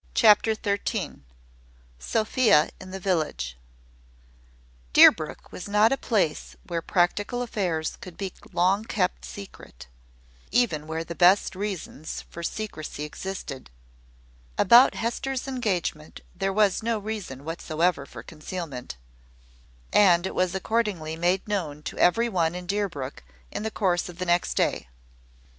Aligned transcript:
CHAPTER 0.15 0.55
THIRTEEN. 0.55 1.25
SOPHIA 1.99 2.71
IN 2.79 2.89
THE 2.89 2.99
VILLAGE. 2.99 3.55
Deerbrook 4.93 5.51
was 5.51 5.67
not 5.69 5.91
a 5.91 5.95
place 5.95 6.55
where 6.65 6.81
practical 6.81 7.43
affairs 7.43 7.97
could 8.01 8.17
be 8.17 8.33
long 8.51 8.83
kept 8.83 9.23
secret, 9.25 9.85
even 10.51 10.87
where 10.87 11.03
the 11.03 11.13
best 11.13 11.55
reasons 11.55 12.23
for 12.31 12.41
secrecy 12.41 13.03
existed. 13.03 13.69
About 14.57 14.95
Hester's 14.95 15.47
engagement 15.47 16.21
there 16.35 16.51
was 16.51 16.81
no 16.81 16.97
reason 16.97 17.45
whatever 17.45 18.07
for 18.07 18.23
concealment; 18.23 18.95
and 19.93 20.25
it 20.25 20.33
was 20.33 20.55
accordingly 20.55 21.15
made 21.15 21.47
known 21.47 21.83
to 21.83 21.97
every 21.99 22.27
one 22.27 22.55
in 22.55 22.65
Deerbrook 22.65 23.21
in 23.51 23.61
the 23.61 23.69
course 23.69 24.09
of 24.09 24.17
the 24.17 24.25
next 24.25 24.55
day. 24.55 24.87